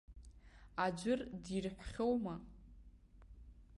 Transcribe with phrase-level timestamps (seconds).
[0.83, 2.35] Аӡәыр дирҳәхьоума?